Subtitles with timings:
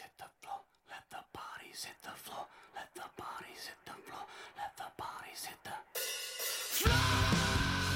[0.00, 0.60] hit the floor.
[0.88, 2.46] Let the bodies hit the floor.
[2.74, 4.24] Let the bodies hit the floor.
[4.56, 5.74] Let the bodies hit the.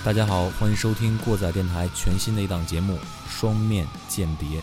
[0.04, 2.96] 大家好，欢迎收听过载电台全新的一档节目
[3.29, 4.61] 《双面间谍》，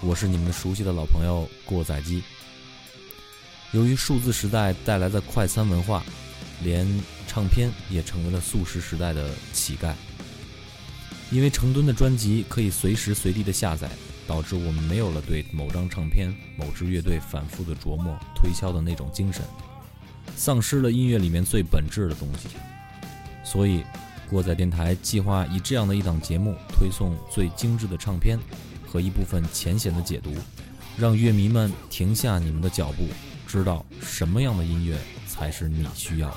[0.00, 2.22] 我是你们的熟悉的老朋友过载机。
[3.72, 6.02] 由于数字时代带来的快餐文化，
[6.62, 6.86] 连
[7.26, 9.94] 唱片也成为了速食时代的乞丐。
[11.30, 13.90] 因为成吨的专辑可以随时随地的下载，
[14.26, 19.42] 导致我们没有了对某张唱片、某支乐队反复的琢磨、推敲的那种精神，
[20.36, 22.48] 丧失了音乐里面最本质的东西。
[23.44, 23.82] 所以，
[24.30, 28.38] 过载电台计划以这样的一档节目，推送最精致的唱片
[28.86, 30.34] 和一部分浅显的解读，
[30.96, 33.08] 让乐迷们停下你们的脚步，
[33.46, 34.96] 知道什么样的音乐
[35.26, 36.36] 才是你需要的。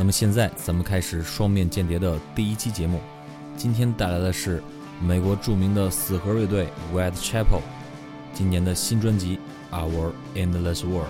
[0.00, 2.98] 那么现在咱们开始双面间谍的第一期节目，
[3.54, 4.62] 今天带来的是
[4.98, 7.60] 美国著名的死核乐队 Whitechapel
[8.32, 9.38] 今年的新专辑
[9.76, 11.08] 《Our Endless World》。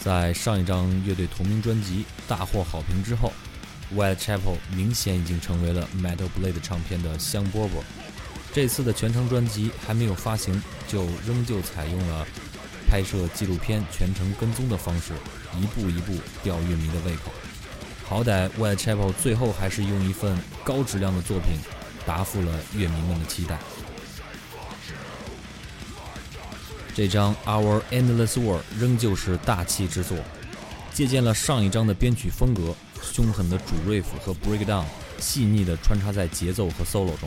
[0.00, 3.32] 在上一张乐队同名专辑大获好评之后
[3.94, 7.82] ，Whitechapel 明显已经成为了 Metal Blade 唱片的香饽饽。
[8.52, 12.26] 这次的全程专辑还没有发行，就仍旧采用了
[12.88, 15.12] 拍摄纪录片全程跟踪的方式，
[15.56, 17.30] 一步一步吊乐迷的胃口。
[18.04, 21.58] 好歹 Whitechapel 最后还是用一份高质量的作品
[22.04, 23.58] 答复了乐迷们的期待。
[27.00, 30.18] 这张《Our Endless War》仍旧是大气之作，
[30.92, 34.84] 借鉴了上一张的编曲风格，凶狠的主 riff 和 breakdown
[35.18, 37.26] 细腻地穿插在节奏和 solo 中，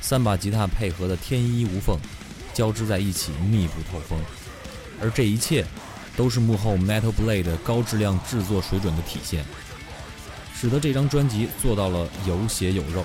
[0.00, 1.98] 三把吉他配合的天衣无缝，
[2.54, 4.18] 交织在一起密不透风。
[4.98, 5.62] 而这一切，
[6.16, 9.44] 都是幕后 Metal Blade 高质量制作水准的体现，
[10.58, 13.04] 使得这张专辑做到了有血有肉。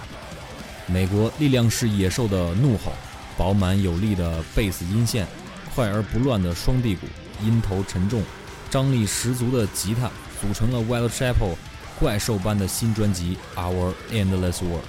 [0.88, 2.94] 美国力量是野兽的怒吼，
[3.38, 5.28] 饱满有力的贝斯音线。
[5.74, 7.08] 快而不乱的双臂鼓，
[7.44, 8.22] 音头沉重、
[8.70, 10.10] 张力十足的吉他，
[10.42, 11.56] 组成了 Whitechapel
[12.00, 14.84] 怪兽般的新专辑《Our Endless World》。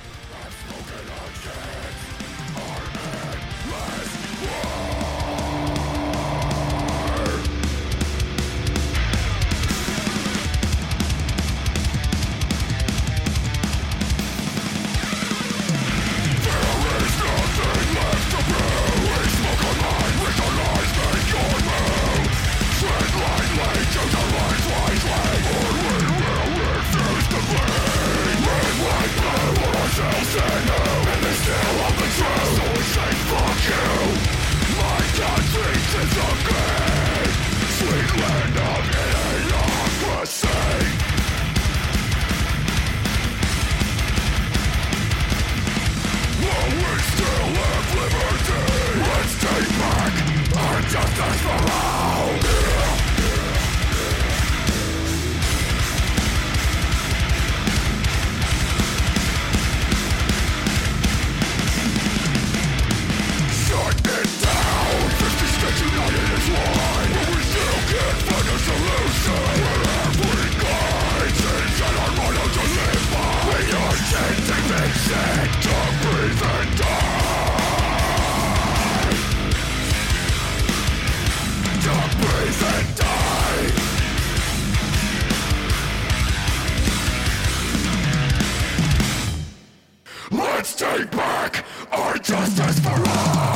[92.32, 93.51] Justice for all.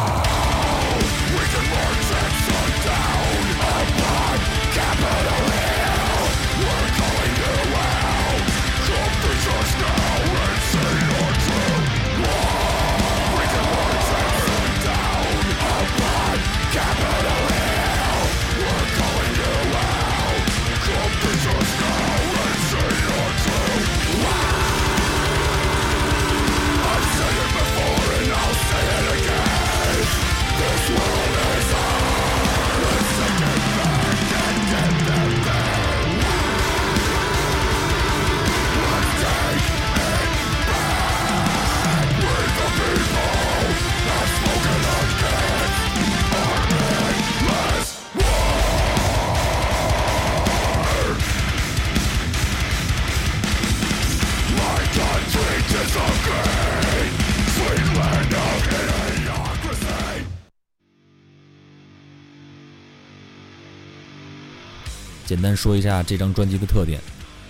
[65.26, 67.00] 简单说一下这张专辑的特点。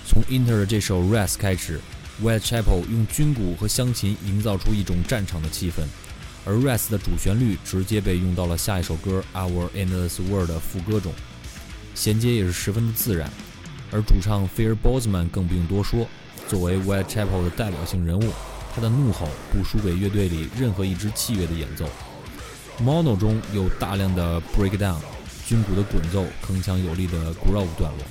[0.06, 1.78] 从 Inter 的这首《Rest》开始
[2.22, 5.82] ，Whitechapel 用军鼓和乡琴营造出一种战场的气氛，
[6.46, 11.12] 而《Rest》的主旋律直接被用到了下一首歌《Our Endless World》的副歌中，
[11.94, 13.30] 衔接也是十分的自然。
[13.92, 16.08] 而主唱 Fear Bozeman 更不用多说，
[16.48, 18.32] 作为 Whitechapel 的代表性人物，
[18.74, 21.86] 他的怒吼不输给乐队里任何一支器乐的演奏。
[22.82, 25.00] Mono 中有大量的 breakdown，
[25.46, 28.04] 军鼓的滚奏铿锵有力的 groove 段落，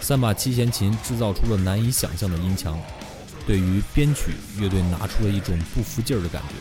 [0.00, 2.78] 三把七弦琴制造出了难以想象的音墙。
[3.44, 6.54] 对于编曲，乐队拿出了一种不服劲儿的感觉。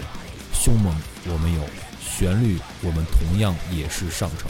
[0.51, 0.95] 凶猛
[1.27, 1.63] 我们有，
[2.01, 4.49] 旋律我们同样也是上乘。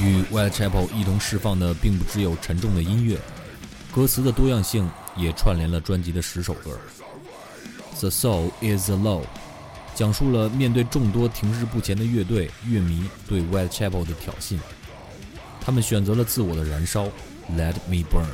[0.00, 3.18] 与 Whitechapel 一同释放的并不只有沉重的音乐，
[3.92, 6.78] 歌词的多样性也串联了专辑的十首歌。
[7.98, 9.22] The Soul is the Law，
[9.94, 14.56] 讲述了面对众多停滞不前的乐队乐迷对 Whitechapel 的挑衅，
[15.60, 17.06] 他们选择了自我的燃烧
[17.56, 18.28] ，Let me burn，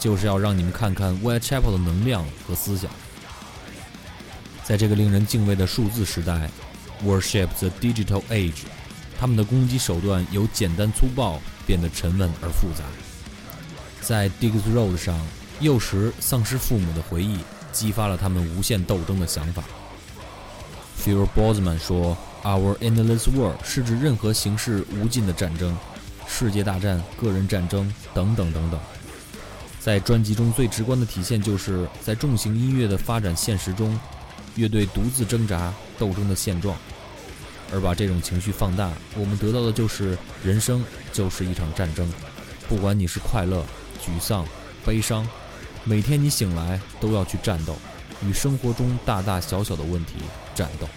[0.00, 2.90] 就是要让你们看看 Whitechapel 的能量和思想。
[4.64, 6.50] 在这个令人敬畏的数字时代
[7.04, 8.64] ，Worship the Digital Age。
[9.18, 12.84] 他们的攻击手段由简单粗暴变得沉稳而复杂。
[14.00, 15.18] 在 Diggs Road 上，
[15.60, 17.38] 幼时丧失父母的回忆，
[17.72, 19.64] 激发了他们无限斗争的想法。
[21.02, 25.76] Phil Bozeman 说：“Our endless war 是指任何形式无尽的战争，
[26.26, 28.78] 世界大战、个人战争等等等等。”
[29.80, 33.98] 在专辑中最直观的体现，就是在重型音乐的发展现实中，
[34.56, 36.76] 乐队独自挣扎斗争的现状。
[37.72, 42.08] 而把这种情绪放大，我们得到的就是人生就是一场战争。
[42.68, 43.64] 不管你是快乐、
[44.04, 44.46] 沮丧、
[44.84, 45.26] 悲伤，
[45.84, 47.76] 每天你醒来都要去战斗，
[48.24, 50.14] 与生活中大大小小的问题
[50.54, 50.88] 战斗。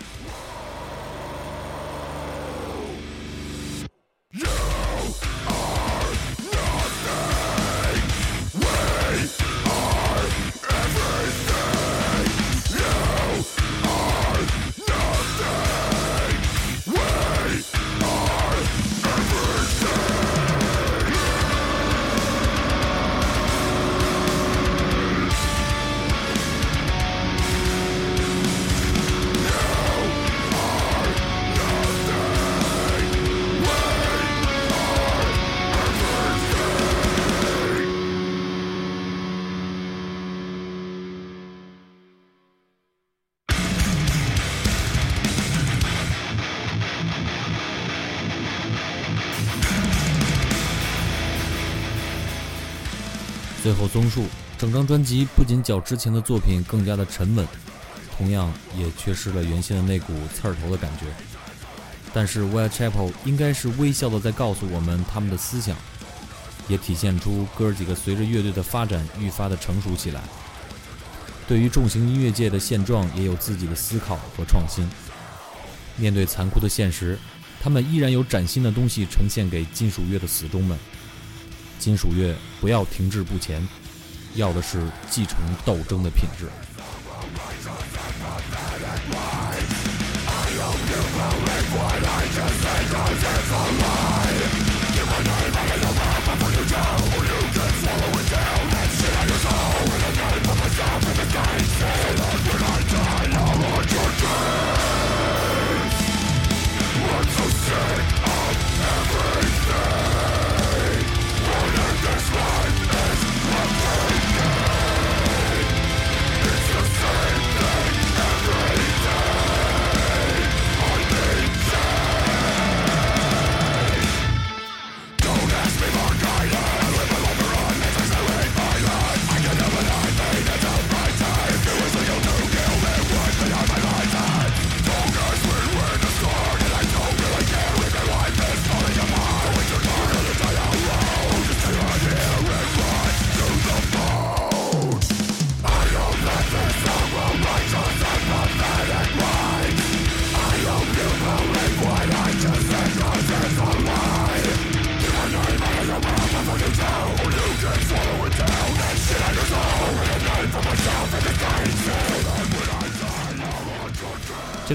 [53.70, 54.26] 最后综述，
[54.58, 57.48] 整张专辑不仅较之前的作品更加的沉稳，
[58.18, 61.06] 同样也缺失了原先的那股刺儿头的感觉。
[62.12, 65.78] 但是 Whitechapel 应该是微笑的在告诉我们他们的思想，
[66.68, 70.20] 也体现出哥儿几个随着乐队的发展愈发的成熟起来，
[71.48, 74.90] 对于重型音乐界的现状也有自己的思考和创新。
[75.96, 77.20] 面对残酷的现实，
[77.62, 80.76] 他们依然有崭新的东西呈现给金属乐的死忠们。
[81.80, 83.66] 金属乐不要停滞不前，
[84.36, 86.46] 要的是继承斗争的品质。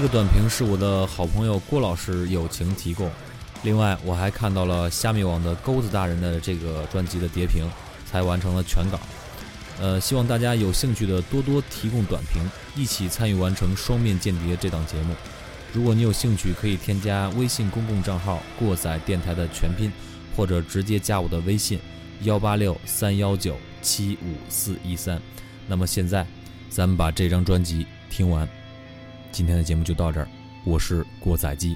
[0.05, 3.09] 个短评是我的好朋友郭老师友情提供，
[3.63, 7.65] 另外我还看到了虾米网的钩子大人的这个专辑的叠评，
[8.05, 8.99] 才完成了全稿。
[9.81, 12.43] 呃，希望大家有兴趣的多多提供短评，
[12.75, 15.15] 一起参与完成《双面间谍》这档节目。
[15.73, 19.91] 如果你有兴趣，可以添加微信公共账号“过载电台”的全拼，
[20.37, 21.79] 或者直接加我的微信
[22.21, 25.19] 幺八六三幺九七五四一三。
[25.67, 26.27] 那么现在，
[26.69, 28.47] 咱们把这张专辑听完。
[29.35, 30.27] 今天的节目就到这儿，
[30.63, 31.75] 我是郭载基。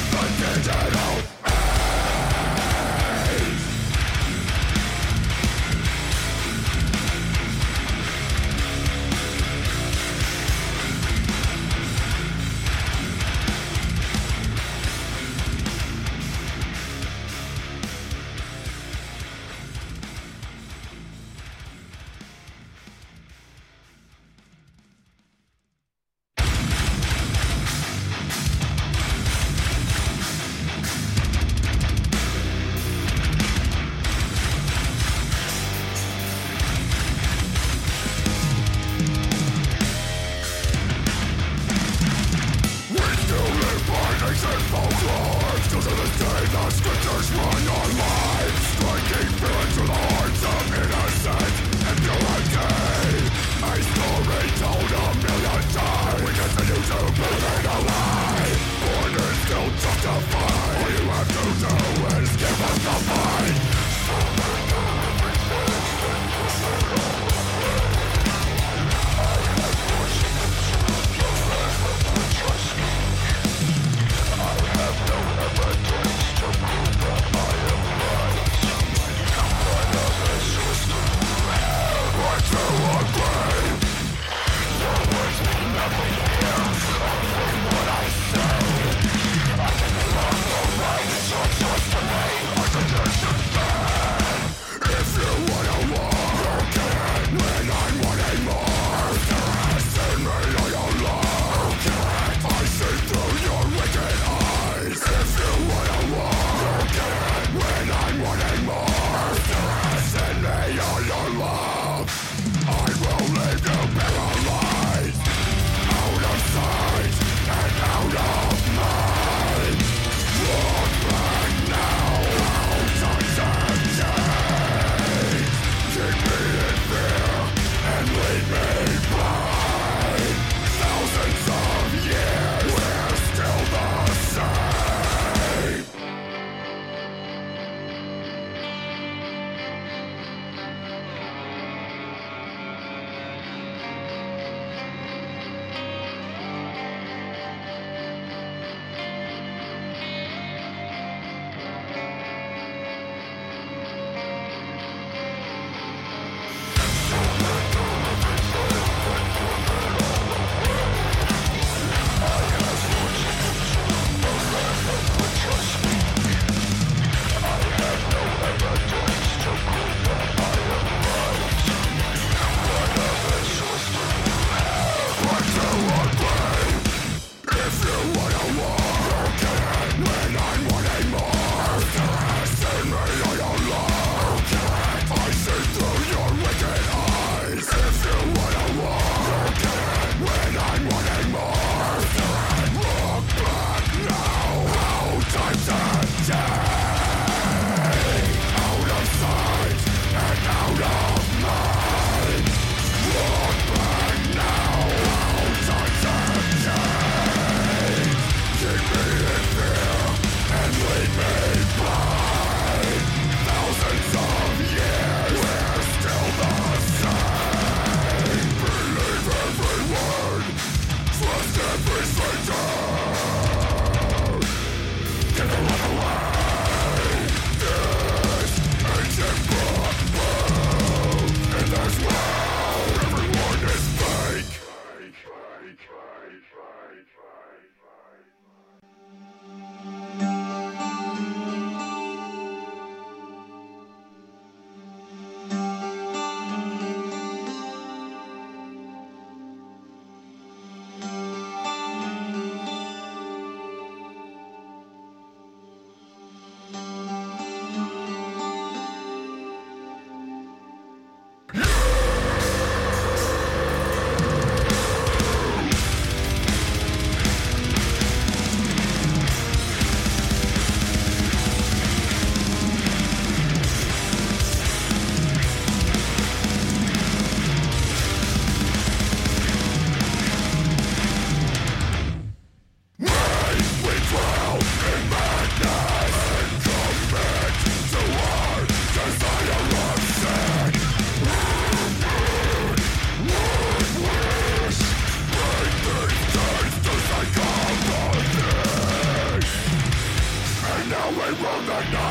[0.00, 1.29] Unconditional